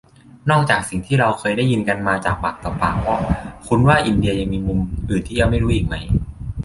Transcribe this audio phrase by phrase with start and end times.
[0.49, 2.95] นอกจากสิ่งที่เราเคยได้ยินกันมาจากปากต่อปาก
[3.67, 5.95] คุณว่า อินเดีย ยังมีมุมอื่นที่ยังไม่รู้อีกไหม?